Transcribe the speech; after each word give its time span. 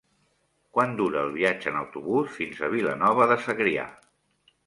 Quant 0.77 0.95
dura 1.01 1.19
el 1.25 1.33
viatge 1.35 1.69
en 1.73 1.77
autobús 1.81 2.33
fins 2.39 2.63
a 2.67 2.71
Vilanova 2.77 3.27
de 3.33 3.39
Segrià? 3.47 3.87